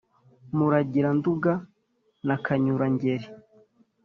Muragira-nduga 0.57 1.53
na 2.27 2.35
Kanyura-ngeri 2.45 3.27